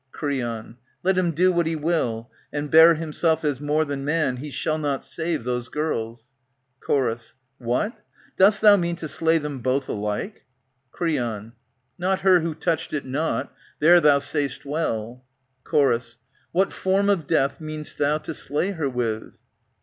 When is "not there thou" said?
13.05-14.17